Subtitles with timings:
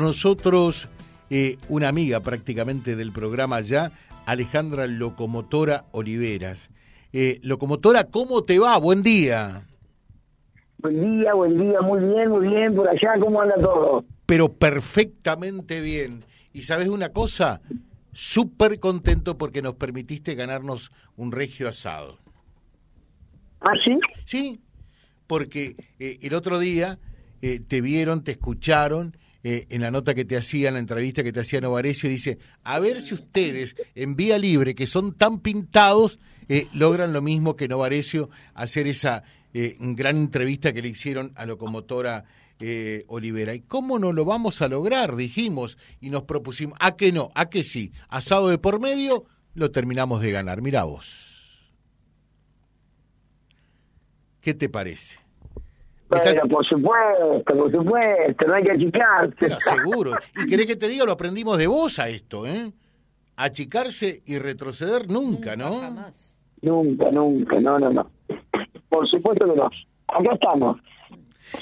[0.00, 0.88] Nosotros,
[1.28, 3.90] eh, una amiga prácticamente del programa ya,
[4.26, 6.70] Alejandra Locomotora Oliveras.
[7.12, 8.78] Eh, Locomotora, ¿cómo te va?
[8.78, 9.66] Buen día.
[10.78, 14.04] Buen día, buen día, muy bien, muy bien, por allá, ¿cómo anda todo?
[14.24, 16.20] Pero perfectamente bien.
[16.52, 17.60] Y sabes una cosa,
[18.12, 22.18] súper contento porque nos permitiste ganarnos un regio asado.
[23.62, 23.98] ¿Ah, sí?
[24.26, 24.60] Sí,
[25.26, 27.00] porque eh, el otro día
[27.40, 31.32] te vieron, te escucharon eh, en la nota que te hacía, en la entrevista que
[31.32, 36.18] te hacía Novarecio, dice, a ver si ustedes en Vía Libre, que son tan pintados,
[36.48, 39.22] eh, logran lo mismo que Novarecio, hacer esa
[39.54, 42.24] eh, gran entrevista que le hicieron a Locomotora
[43.06, 43.54] Olivera.
[43.54, 45.14] ¿Y cómo no lo vamos a lograr?
[45.14, 47.30] Dijimos y nos propusimos, ¿a que no?
[47.36, 47.92] ¿A que sí?
[48.08, 50.60] Asado de por medio, lo terminamos de ganar.
[50.60, 51.06] Mira vos.
[54.40, 55.27] ¿Qué te parece?
[56.08, 59.36] Por supuesto, por supuesto, no hay que achicarse.
[59.38, 60.12] Pero seguro.
[60.36, 62.72] Y querés que te diga, lo aprendimos de vos a esto, ¿eh?
[63.36, 65.72] Achicarse y retroceder nunca, ¿no?
[65.80, 66.40] Jamás.
[66.62, 68.10] Nunca, nunca, no, no, no.
[68.88, 69.66] Por supuesto que no.
[69.66, 70.80] Acá estamos.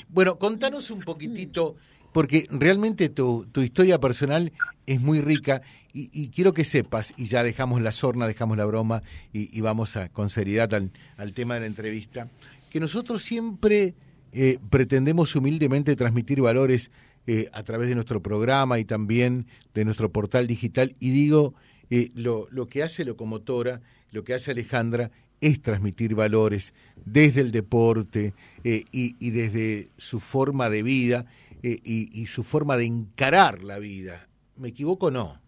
[0.09, 1.75] Bueno, contanos un poquitito,
[2.13, 4.53] porque realmente tu, tu historia personal
[4.87, 9.03] es muy rica y, quiero que sepas, y ya dejamos la sorna, dejamos la broma
[9.33, 12.29] y, vamos a, con seriedad al, al tema de la entrevista,
[12.71, 13.95] que nosotros siempre
[14.39, 16.91] eh, pretendemos humildemente transmitir valores
[17.27, 20.95] eh, a través de nuestro programa y también de nuestro portal digital.
[21.01, 21.55] Y digo,
[21.89, 23.81] eh, lo, lo que hace Locomotora,
[24.13, 26.75] lo que hace Alejandra, es transmitir valores
[27.07, 31.25] desde el deporte y, y, desde su forma de vida
[31.63, 34.29] y, y, su forma de encarar la vida.
[34.57, 35.39] ¿Me equivoco o no?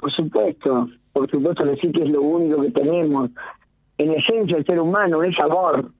[0.00, 3.30] Por supuesto, por supuesto decir que es lo único que tenemos.
[3.98, 5.90] En esencia el ser humano es amor,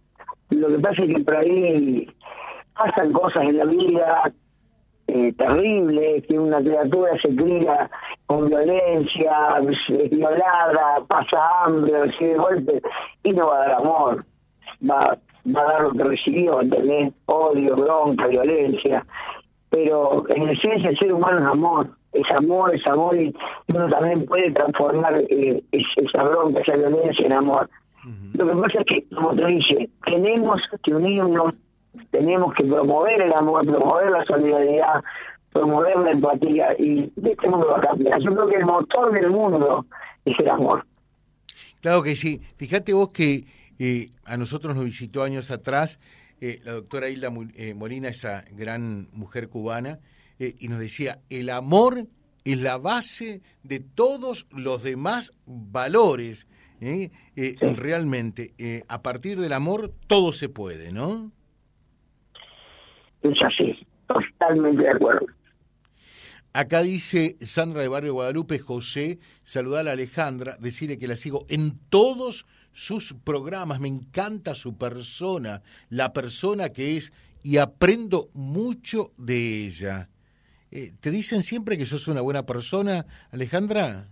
[0.51, 2.09] lo que pasa es que por ahí
[2.77, 4.33] pasan cosas en la vida
[5.09, 7.91] eh, terribles, que una criatura se cría
[8.27, 9.33] con violencia,
[9.91, 12.83] es violada, pasa hambre, recibe golpes
[13.23, 14.25] y no va a dar amor,
[14.89, 15.19] va,
[15.55, 17.15] va a dar lo que recibió, ¿entendés?
[17.27, 19.05] Odio, bronca, violencia.
[19.71, 23.35] Pero en esencia el ser humano es amor, es amor, es amor y
[23.69, 27.69] uno también puede transformar eh, esa bronca, esa violencia en amor.
[28.35, 31.55] Lo que pasa es que, como te dije, tenemos que unirnos,
[32.11, 35.03] tenemos que promover el amor, promover la solidaridad,
[35.53, 38.21] promover la empatía y este mundo va a cambiar.
[38.21, 39.87] Yo creo que el motor del mundo
[40.25, 40.85] es el amor.
[41.81, 42.41] Claro que sí.
[42.57, 43.45] Fíjate vos que
[43.79, 45.99] eh, a nosotros nos visitó años atrás
[46.41, 49.99] eh, la doctora Hilda eh, Molina, esa gran mujer cubana,
[50.41, 52.07] y nos decía, el amor
[52.45, 56.47] es la base de todos los demás valores.
[56.81, 57.11] ¿Eh?
[57.37, 61.33] Eh, realmente, eh, a partir del amor todo se puede, ¿no?
[63.23, 65.27] Es así, totalmente de acuerdo.
[66.53, 71.79] Acá dice Sandra de Barrio Guadalupe, José, saludar a Alejandra, decirle que la sigo en
[71.89, 77.13] todos sus programas, me encanta su persona, la persona que es,
[77.43, 80.09] y aprendo mucho de ella.
[80.71, 84.09] ¿Te dicen siempre que sos una buena persona, Alejandra?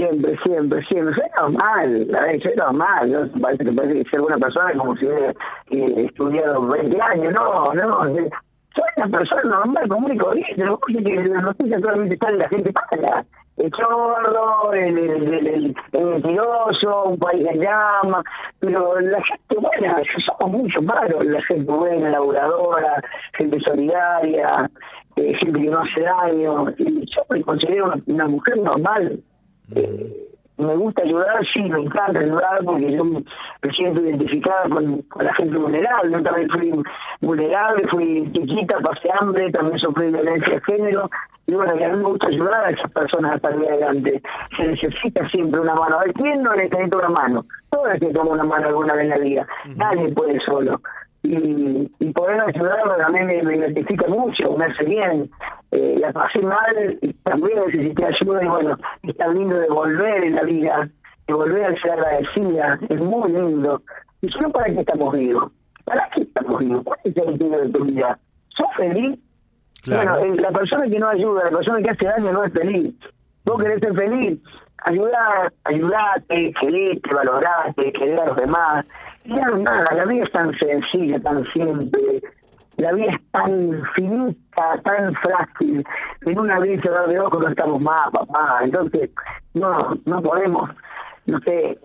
[0.00, 1.12] Siempre, siempre, siempre.
[1.12, 3.12] Es normal, es normal.
[3.12, 3.40] ¿no?
[3.42, 5.30] Parece que parece que ser una persona como si hubiera
[5.70, 7.34] eh, estudiado 20 años.
[7.34, 8.04] No, no.
[8.04, 10.64] Soy una persona normal, común y corriente.
[10.64, 13.26] Lo que que las noticias solamente están la gente para
[13.58, 18.22] el chorro, el, el, el, mentiroso, un país en llama,
[18.58, 23.02] pero la gente buena, somos muchos malos, la gente buena, laburadora,
[23.36, 24.70] gente solidaria,
[25.16, 29.20] eh, gente que no hace daño, y yo me considero una mujer normal,
[29.74, 33.22] eh, me gusta ayudar, sí, me encanta ayudar porque yo me,
[33.74, 36.12] siento identificada con, la gente vulnerable.
[36.12, 36.82] Yo también fui
[37.20, 41.10] vulnerable, fui chiquita, pasé hambre, también sufrí violencia de género.
[41.46, 44.22] Y bueno, a mí me gusta ayudar a esas personas a salir adelante.
[44.56, 45.98] Se necesita siempre una mano.
[45.98, 47.44] A ¿quién no necesita una mano?
[47.98, 49.46] Que tomar una mano alguna vez en la vida.
[49.76, 50.80] Nadie puede solo
[51.22, 55.30] y, y poder ayudarlo también me, me, identifica mucho, me hace bien.
[55.70, 60.34] Eh, la pasé mal y también necesité ayuda y bueno, está lindo de volver en
[60.36, 60.88] la vida,
[61.26, 63.82] de volver a ser agradecida, es muy lindo.
[64.22, 65.52] ¿Y solo para qué estamos vivos?
[65.84, 66.82] ¿Para qué estamos vivos?
[66.84, 68.18] ¿Cuál es el sentido de tu vida?
[68.48, 69.18] ¿Sos feliz?
[69.86, 72.94] Bueno, eh, la persona que no ayuda, la persona que hace daño no es feliz.
[73.44, 74.38] Vos querés ser feliz,
[74.84, 78.86] ayudar, ayudate, quererte, valorate, querer a los demás.
[79.24, 82.22] No, nada, la vida es tan sencilla, tan simple,
[82.76, 85.84] la vida es tan finita, tan frágil,
[86.24, 88.60] en una cerrar de ojos no estamos más, papá.
[88.62, 89.10] Entonces,
[89.54, 90.70] no, no podemos,
[91.26, 91.78] no sé,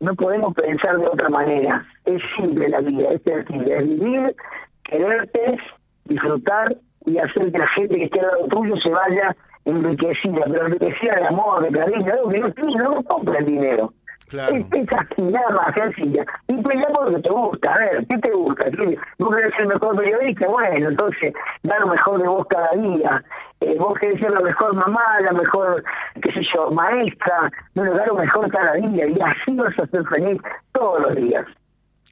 [0.00, 1.84] no podemos pensar de otra manera.
[2.04, 4.36] Es simple la vida, es sencilla, es vivir,
[4.84, 5.58] quererte,
[6.04, 10.66] disfrutar y hacer que la gente que esté al lado tuyo se vaya enriquecida, pero
[10.66, 13.92] enriquecida de amor, de cariño, algo que no no compra el dinero.
[14.28, 14.56] Claro.
[14.56, 16.24] Es, es actividad más sencilla.
[16.48, 17.74] Y pelear porque te gusta.
[17.74, 18.64] A ver, ¿qué te gusta?
[18.70, 20.48] ¿Qué, ¿Vos querés ser el mejor periodista?
[20.48, 23.24] Bueno, entonces, da lo mejor de vos cada día.
[23.60, 25.84] Eh, vos querés ser la mejor mamá, la mejor,
[26.20, 27.50] qué sé yo, maestra.
[27.74, 29.06] Bueno, da lo mejor cada día.
[29.06, 30.40] Y así vas a ser feliz
[30.72, 31.46] todos los días.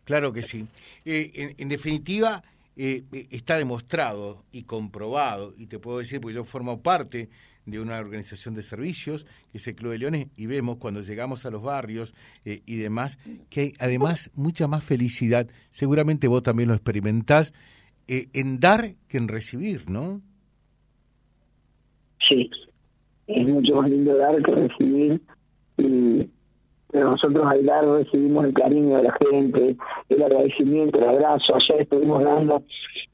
[0.05, 0.69] Claro que sí.
[1.05, 2.43] Eh, en, en, definitiva,
[2.77, 7.29] eh, está demostrado y comprobado, y te puedo decir, porque yo formo parte
[7.67, 11.47] de una organización de servicios, que es el Club de Leones, y vemos cuando llegamos
[11.47, 12.15] a los barrios
[12.45, 13.19] eh, y demás,
[13.51, 17.53] que hay además mucha más felicidad, seguramente vos también lo experimentás,
[18.07, 20.21] eh, en dar que en recibir, ¿no?
[22.29, 22.51] Sí,
[23.27, 25.21] es mucho más lindo dar que recibir,
[25.79, 26.29] y,
[26.91, 29.77] pero nosotros al dar recibimos el cariño de la gente,
[30.11, 32.63] el agradecimiento, el abrazo, ayer estuvimos dando,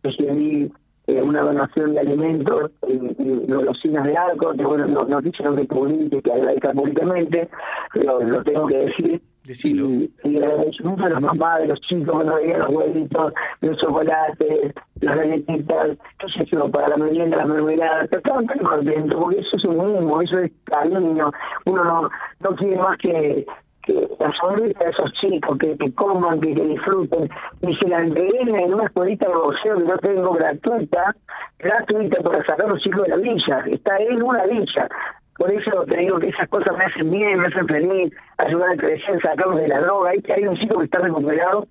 [0.02, 0.70] recibí
[1.10, 2.98] eh, una donación de alimentos y,
[3.46, 7.48] golosinas de arco, que bueno, no, no dijeron que publique, que agradezca públicamente,
[7.92, 9.20] pero lo tengo que decir.
[9.44, 9.88] Decilo.
[9.88, 14.74] Y, y agradecimiento a las mamás, de los chicos, cuando veían los huevitos, los chocolates,
[15.00, 19.56] las galletitas, qué sé yo, para la merienda, las mermeladas, estaban tan contentos, porque eso
[19.56, 21.32] es un mimo, eso es cariño,
[21.64, 22.10] uno no,
[22.40, 23.46] no quiere más que
[23.94, 27.28] que la sonrisa de esos chicos, que, que coman, que, que disfruten,
[27.62, 31.14] y se la entreguen en una escuelita de boxeo que yo tengo gratuita,
[31.58, 34.88] gratuita para sacar a los chicos de la villa, está en una villa.
[35.36, 38.76] Por eso te digo que esas cosas me hacen bien, me hacen feliz, ayudar a
[38.76, 40.10] crecer, sacarlos de la droga.
[40.10, 41.66] Hay, hay un chico que está recuperado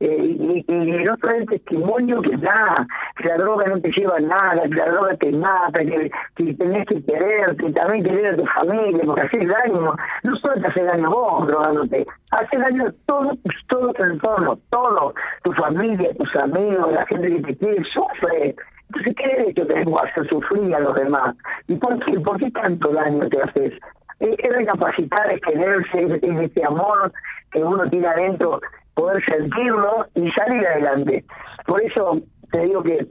[0.00, 2.86] eh, y, y, el otro es el testimonio que da,
[3.16, 6.54] que la droga no te lleva a nada, que la droga te mata, que, que
[6.54, 10.84] tenés que quererte, también querer a tu familia, porque haces daño, no solo te hace
[10.84, 13.32] daño vos drogándote, hace daño a todo,
[13.68, 18.54] todo tu entorno, todo, tu familia, tus amigos, la gente que te quiere, sufre.
[18.90, 21.34] Entonces, ¿qué derecho tengo a hacer sufrir a los demás?
[21.66, 23.72] ¿Y por qué, por qué tanto daño te haces?
[24.20, 27.12] Es, es recapacitar, es quererse, es, es este amor
[27.50, 28.60] que uno tiene adentro
[28.98, 31.24] poder sentirlo y salir adelante.
[31.66, 32.18] Por eso
[32.50, 33.06] te digo que,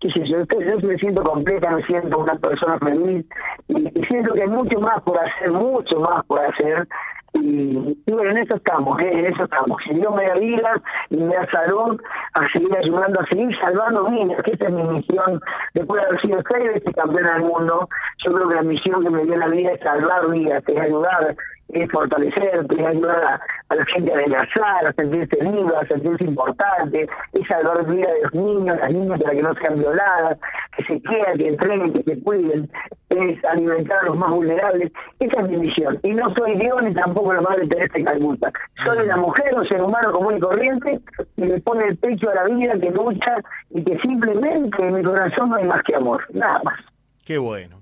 [0.00, 3.24] qué sé yo, yo me siento completa, me siento una persona feliz
[3.68, 3.74] y,
[4.06, 6.86] siento que hay mucho más por hacer, mucho más por hacer.
[7.32, 9.10] Y, bueno, en eso estamos, ¿eh?
[9.12, 9.80] en eso estamos.
[9.84, 11.98] Si Dios me da vida y me da salud,
[12.34, 15.40] a seguir ayudando, a seguir salvando vidas, que esta es mi misión.
[15.72, 17.88] Después de haber sido seis veces campeón del mundo,
[18.26, 21.36] yo creo que la misión que me dio la vida es salvar vidas, es ayudar,
[21.68, 23.40] es fortalecer, es ayudar
[23.70, 28.22] a, la gente a adelgazar, a sentirse libre, a sentirse importante, es salvar vida de
[28.22, 30.38] los niños, las niñas para que no sean violadas,
[30.76, 32.70] que se quieran, que entreguen, que se cuiden,
[33.10, 34.92] es alimentar a los más vulnerables.
[35.20, 35.98] Esa es mi misión.
[36.02, 38.52] Y no soy Dios ni tampoco la madre Teresa de Calcuta.
[38.84, 41.00] Soy una mujer, un ser humano común y corriente,
[41.36, 43.36] y le pone el pecho a la vida, que lucha
[43.70, 46.80] y que simplemente en mi corazón no hay más que amor, nada más.
[47.24, 47.78] Qué bueno.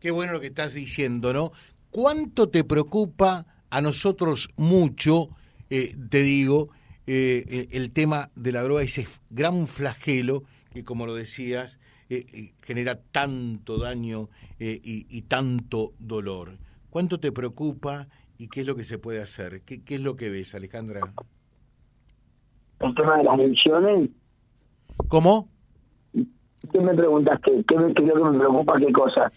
[0.00, 1.52] Qué bueno lo que estás diciendo, ¿no?
[1.90, 5.28] ¿Cuánto te preocupa a nosotros mucho,
[5.70, 6.68] eh, te digo,
[7.06, 11.78] eh, el tema de la droga, ese gran flagelo que, como lo decías,
[12.08, 14.28] eh, genera tanto daño
[14.58, 16.58] y, y, tanto dolor?
[16.90, 19.62] ¿Cuánto te preocupa y qué es lo que se puede hacer?
[19.62, 21.00] ¿Qué, qué es lo que ves, Alejandra?
[22.80, 24.10] El tema de las adicciones.
[25.08, 25.48] ¿Cómo?
[26.12, 27.40] ¿Qué me preguntas?
[27.44, 28.78] ¿Qué, qué, qué es lo que me preocupa?
[28.78, 29.32] ¿Qué cosa?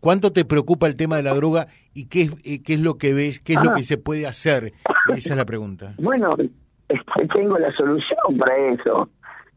[0.00, 3.14] ¿Cuánto te preocupa el tema de la droga y qué, eh, qué es lo que
[3.14, 3.64] ves, qué es ah.
[3.64, 4.72] lo que se puede hacer?
[5.08, 5.94] Esa es la pregunta.
[5.98, 6.36] Bueno,
[7.34, 9.08] tengo la solución para eso.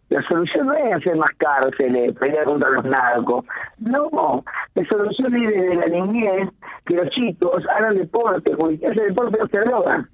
[0.10, 3.46] La solución no es hacer más cárceles, pelear contra los narcos.
[3.78, 4.44] No,
[4.74, 6.50] la solución es desde la niñez
[6.86, 10.10] que los chicos hagan deporte, porque hacer deporte no se drogan.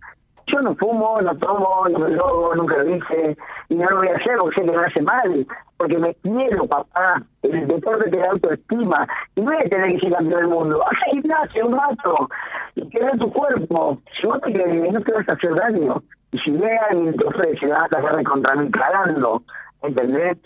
[0.48, 3.36] Yo no fumo, no tomo, no me drogo, nunca lo hice,
[3.70, 5.48] y no lo voy a hacer porque sé que me hace mal,
[5.78, 7.22] porque me quiero, papá.
[7.42, 10.84] El deporte te da autoestima, y no voy a tener que ser campeón del mundo.
[10.86, 12.30] Haz gimnasia un rato,
[12.76, 14.00] y queda tu cuerpo.
[14.20, 16.04] Si vos te querés, no te vas a hacer daño.
[16.32, 19.42] Y si ve alguien te ofrece, vas a sacar contra mí cagando,
[19.82, 20.38] ¿entendés?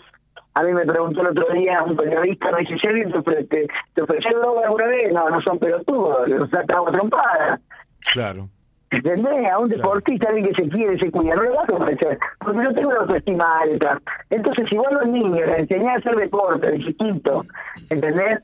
[0.54, 4.02] A mí me preguntó el otro día un periodista, me dice, alguien te ofrece, ¿te
[4.02, 5.12] ofreció droga alguna vez?
[5.12, 7.60] No, no son pelotudos, los sacamos trompada.
[8.12, 8.48] Claro.
[8.90, 9.52] ¿Entendés?
[9.52, 12.58] A un deportista, alguien que se quiere, se cuida, no le vas a ofrecer, porque
[12.58, 14.00] no tengo la autoestima alta.
[14.30, 17.42] Entonces, si vos a los niños les enseñás a hacer deporte de chiquito,
[17.88, 18.40] ¿entendés?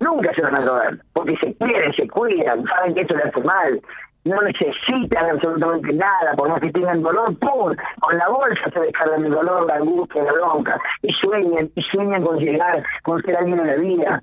[0.00, 3.42] Nunca se van a drogar, porque se quieren, se cuidan, saben que eso les hace
[3.42, 3.80] mal,
[4.24, 7.74] no necesitan absolutamente nada, por más que tengan dolor, ¡pum!
[8.00, 12.24] Con la bolsa se descargan el dolor, la angustia, la bronca, y sueñan, y sueñan
[12.24, 14.22] con llegar, con ser alguien en la vida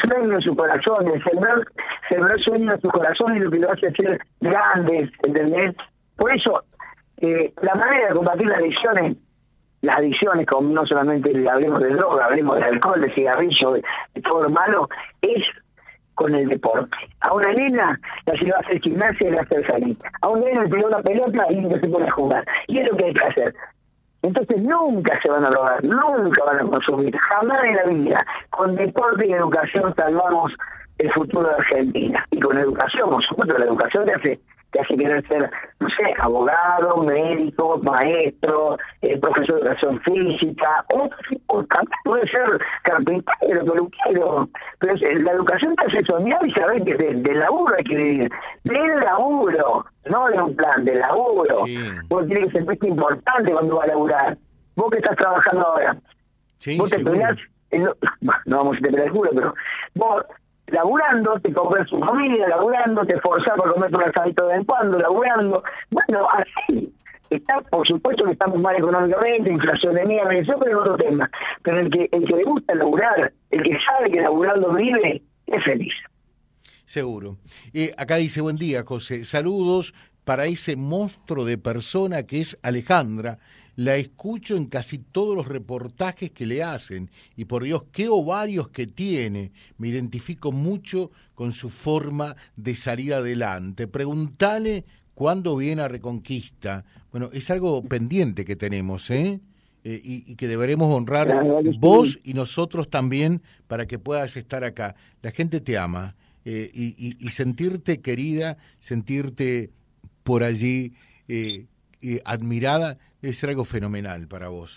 [0.00, 1.58] sueño en su corazón, el sembrar,
[2.08, 5.74] sembrar sueño en su corazón y lo que lo hace ser grandes, ¿entendés?
[6.16, 6.62] Por eso,
[7.18, 9.16] eh, la manera de combatir las adicciones
[9.82, 13.82] las adicciones, como no solamente hablemos de droga, hablemos de alcohol, de cigarrillo, de,
[14.22, 14.88] todo lo malo,
[15.22, 15.44] es
[16.14, 16.96] con el deporte.
[17.20, 19.96] A una nena la lleva a hacer gimnasia y la hace salir.
[20.22, 22.44] A un nena le pegó una pelota y no se pone jugar.
[22.68, 23.54] Y es lo que hay que hacer.
[24.22, 28.26] Entonces nunca se van a drogar, nunca van a consumir, jamás en la vida.
[28.50, 30.52] Con deporte y educación salvamos
[30.98, 32.24] el futuro de Argentina.
[32.30, 34.40] Y con educación, por supuesto, la educación te hace
[34.72, 41.08] te hace querer ser, no sé, abogado, médico, maestro, eh, profesor de educación física, o,
[42.04, 47.74] puede ser carpintero, peluquero, pero la educación te hace soñar y saber que del laburo
[47.76, 48.30] hay que vivir,
[48.64, 51.64] del laburo, no de un plan, del laburo.
[52.08, 54.38] Vos tiene que ser muy importante cuando va a laburar.
[54.74, 55.96] Vos que estás trabajando ahora,
[56.76, 57.36] vos te peleás,
[57.72, 57.94] no,
[58.46, 59.54] no vamos a tener el culo, pero
[59.94, 60.24] vos
[60.68, 64.64] laburando, te compras su comida, laburando, te forzas para comer tu asadito de vez en
[64.64, 65.62] cuando, laburando.
[65.90, 66.92] Bueno, así.
[67.28, 71.28] Está, por supuesto que estamos mal económicamente, inflación de mierda, eso es otro tema.
[71.62, 75.64] Pero el que, el que le gusta laburar, el que sabe que laburando vive, es
[75.64, 75.92] feliz.
[76.84, 77.36] Seguro.
[77.74, 79.24] Eh, acá dice, buen día, José.
[79.24, 79.92] Saludos
[80.26, 83.38] para ese monstruo de persona que es Alejandra
[83.76, 88.70] la escucho en casi todos los reportajes que le hacen y por Dios, qué ovarios
[88.70, 89.52] que tiene.
[89.78, 93.86] Me identifico mucho con su forma de salir adelante.
[93.86, 96.84] Preguntale cuándo viene a Reconquista.
[97.12, 99.40] Bueno, es algo pendiente que tenemos, ¿eh?
[99.84, 101.32] eh y, que deberemos honrar
[101.78, 104.96] vos y nosotros también para que puedas estar acá.
[105.22, 106.16] La gente te ama
[106.46, 109.70] eh, y, y, sentirte querida, sentirte
[110.26, 110.92] por allí
[111.28, 111.66] eh,
[112.24, 114.76] admirada, es algo fenomenal para vos.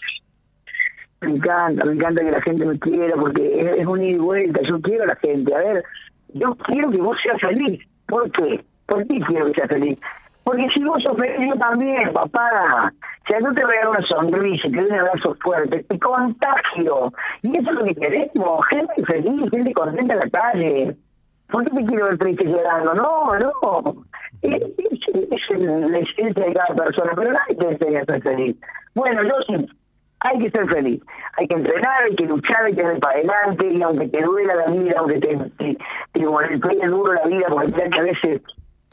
[1.21, 4.61] Me encanta, me encanta que la gente me quiera porque es, un ida y vuelta.
[4.69, 5.53] Yo quiero a la gente.
[5.53, 5.83] A ver,
[6.33, 7.81] yo quiero que vos seas feliz.
[8.07, 8.63] ¿Por qué?
[8.85, 9.99] ¿Por qué quiero que seas feliz?
[10.43, 12.93] Porque si vos sos feliz, yo también, papá.
[13.27, 17.11] Si a no te regalo una sonrisa, te doy un abrazo fuerte, te contagio.
[17.41, 18.65] Y eso es lo que queremos.
[18.67, 20.95] Gente feliz, gente contenta en la calle.
[21.51, 22.93] ¿Por qué te quiero ver triste llorando?
[22.93, 24.05] No, no.
[24.41, 24.61] Es,
[25.59, 28.55] la esencia de cada persona, pero nadie te enseña ser feliz.
[28.95, 29.67] Bueno, yo sí,
[30.21, 31.01] hay que ser feliz.
[31.37, 34.55] Hay que entrenar, hay que luchar, hay que ir para adelante, y aunque te duela
[34.55, 35.77] la vida, aunque te, te,
[36.13, 38.41] te, pegue duro la vida, porque que a veces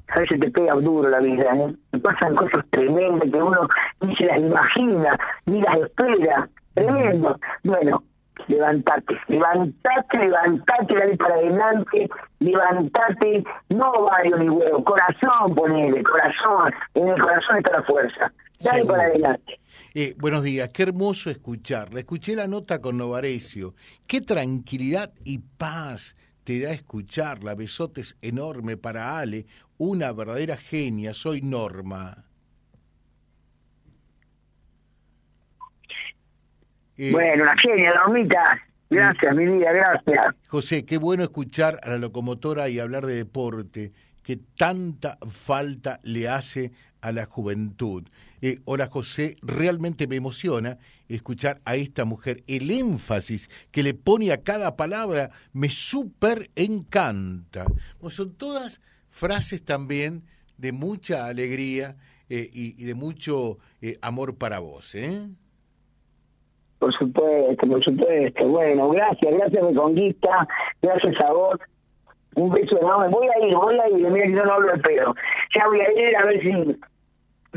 [0.09, 1.99] a veces te pega duro la vida, ¿eh?
[1.99, 3.61] pasan cosas tremendas que uno
[4.01, 7.37] ni se las imagina, ni las espera, tremendo.
[7.65, 8.03] Bueno,
[8.49, 12.09] levantate, levantate, levantate, dale para adelante,
[12.41, 18.85] levantate, no varios ni huevo, corazón ponele, corazón, en el corazón está la fuerza, dale
[18.85, 19.61] para adelante.
[19.95, 22.01] Eh, buenos días, qué hermoso escucharla.
[22.01, 23.75] Escuché la nota con Novarecio.
[24.07, 27.55] Qué tranquilidad y paz te da escucharla.
[27.55, 29.47] Besotes enorme para Ale,
[29.79, 31.15] una verdadera genia.
[31.15, 32.26] Soy Norma.
[36.99, 38.59] Eh, bueno, una genia, Normita.
[38.89, 40.35] Gracias, mi vida, gracias.
[40.49, 46.29] José, qué bueno escuchar a la locomotora y hablar de deporte, que tanta falta le
[46.29, 48.09] hace a la juventud.
[48.41, 52.43] Eh, hola José, realmente me emociona escuchar a esta mujer.
[52.47, 57.67] El énfasis que le pone a cada palabra me súper encanta.
[58.11, 60.23] son todas frases también
[60.59, 61.97] de mucha alegría
[62.29, 63.59] eh, y, de mucho
[64.01, 64.95] amor para vos.
[64.95, 65.29] ¿eh?
[66.79, 68.49] Por supuesto, por supuesto.
[68.49, 70.49] Bueno, gracias, gracias Reconquista,
[70.83, 71.59] gracias a vos.
[72.35, 73.09] Un beso enorme.
[73.09, 75.15] Voy a ir, voy a ir, mira que yo no hablo de pedo.
[75.55, 76.79] Ya voy a ir a ver si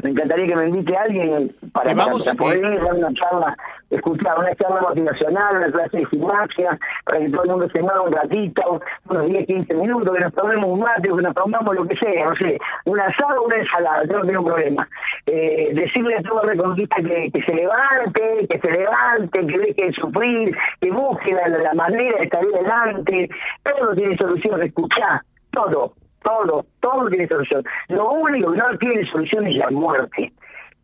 [0.04, 1.94] me encantaría que me invite a alguien para,
[2.36, 3.58] poder ir dar una charla,
[3.90, 8.02] escuchar una charla motivacional, una clase de gimnasia, para que todo el mundo se mueva
[8.02, 11.88] un ratito, unos 10, 15 minutos, que nos tomemos un mate, que nos tomamos lo
[11.88, 14.88] que sea, no sé, un asado o una ensalada, yo no tengo problema.
[15.26, 19.94] Eh, decirle a todo Reconquista que, que se levante, que se levante, que deje de
[19.94, 23.30] sufrir, que busque la, manera de estar adelante,
[23.64, 27.64] todo tiene solución, escuchar, todo todo, todo tiene solución.
[27.88, 30.32] Lo único que no tiene solución es la muerte.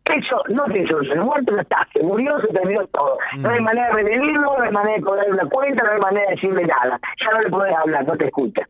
[0.06, 1.18] Eso no tiene solución.
[1.18, 3.18] La muerte no está, se murió, se terminó todo.
[3.38, 3.64] No hay mm.
[3.64, 6.64] manera de revivirlo, no hay manera de cobrar una cuenta, no hay manera de decirle
[6.64, 7.00] nada.
[7.20, 8.62] Ya no le podés hablar, no te escucha.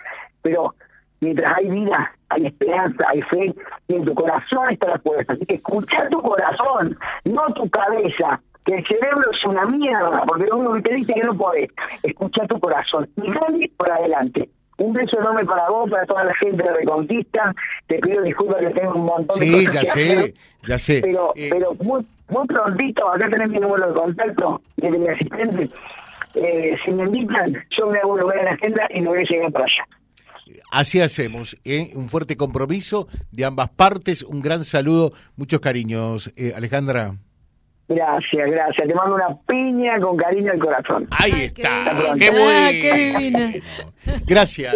[0.43, 0.75] Pero
[1.21, 3.55] mientras hay vida, hay esperanza, hay fe,
[3.89, 5.35] y en tu corazón está la fuerza.
[5.35, 8.41] Así que escucha tu corazón, no tu cabeza.
[8.65, 11.71] Que el cerebro es una mierda, porque uno te dice que no podés.
[12.03, 14.49] Escucha tu corazón y dale por adelante.
[14.79, 17.55] Un beso enorme para vos, para toda la gente de Reconquista.
[17.87, 19.73] Te pido disculpas que tengo un montón de cosas.
[19.73, 20.35] Sí, ya sé,
[20.67, 21.01] ya sé.
[21.03, 25.69] Pero, eh, pero muy, muy prontito, acá tenés mi número de contacto de mi asistente.
[26.35, 29.21] Eh, si me invitan, yo me hago un lugar en la agenda y me voy
[29.21, 29.87] a llegar para allá.
[30.71, 31.91] Así hacemos, ¿eh?
[31.95, 37.15] un fuerte compromiso de ambas partes, un gran saludo, muchos cariños, eh, Alejandra.
[37.89, 38.89] Gracias, gracias.
[38.89, 41.09] Te mando una piña con cariño al corazón.
[41.11, 42.15] Ahí está.
[42.19, 42.69] Qué, bueno.
[42.71, 43.53] qué divina.
[44.27, 44.75] Gracias.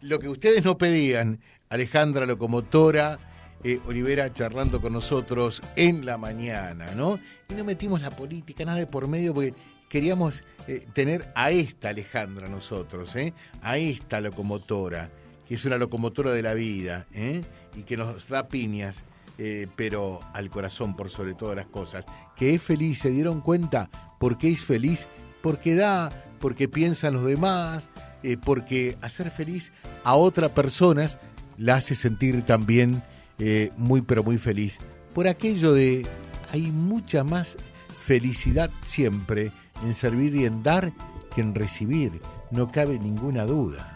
[0.00, 3.18] Lo que ustedes no pedían, Alejandra Locomotora,
[3.62, 7.18] eh, Olivera charlando con nosotros en la mañana, ¿no?
[7.48, 9.54] Y no metimos la política, nada de por medio, porque
[9.88, 13.34] queríamos eh, tener a esta Alejandra nosotros, ¿eh?
[13.62, 15.10] A esta locomotora,
[15.46, 17.42] que es una locomotora de la vida, ¿eh?
[17.74, 19.04] Y que nos da piñas.
[19.38, 22.06] Eh, pero al corazón por sobre todas las cosas.
[22.36, 23.90] Que es feliz, ¿se dieron cuenta?
[24.18, 25.08] ¿Por qué es feliz?
[25.42, 27.90] Porque da, porque piensa en los demás,
[28.22, 29.72] eh, porque hacer feliz
[30.04, 31.18] a otras personas
[31.58, 33.02] la hace sentir también
[33.38, 34.78] eh, muy pero muy feliz.
[35.14, 36.06] Por aquello de
[36.52, 37.56] hay mucha más
[38.04, 39.52] felicidad siempre
[39.84, 40.92] en servir y en dar
[41.34, 43.95] que en recibir, no cabe ninguna duda.